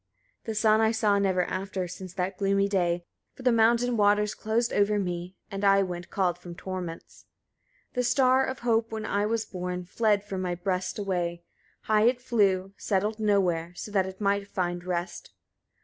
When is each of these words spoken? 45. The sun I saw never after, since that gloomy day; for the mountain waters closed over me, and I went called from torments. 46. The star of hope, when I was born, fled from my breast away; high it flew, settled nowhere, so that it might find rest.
45. 0.45 0.45
The 0.51 0.55
sun 0.55 0.81
I 0.81 0.91
saw 0.91 1.19
never 1.19 1.43
after, 1.45 1.87
since 1.87 2.11
that 2.15 2.35
gloomy 2.35 2.67
day; 2.67 3.05
for 3.35 3.43
the 3.43 3.51
mountain 3.51 3.97
waters 3.97 4.33
closed 4.33 4.73
over 4.73 4.97
me, 4.97 5.35
and 5.51 5.63
I 5.63 5.83
went 5.83 6.09
called 6.09 6.39
from 6.39 6.55
torments. 6.55 7.25
46. 7.93 7.93
The 7.93 8.03
star 8.11 8.43
of 8.43 8.59
hope, 8.61 8.91
when 8.91 9.05
I 9.05 9.27
was 9.27 9.45
born, 9.45 9.85
fled 9.85 10.23
from 10.23 10.41
my 10.41 10.55
breast 10.55 10.97
away; 10.97 11.43
high 11.81 12.05
it 12.05 12.19
flew, 12.19 12.73
settled 12.77 13.19
nowhere, 13.19 13.73
so 13.75 13.91
that 13.91 14.07
it 14.07 14.19
might 14.19 14.47
find 14.47 14.83
rest. 14.83 15.33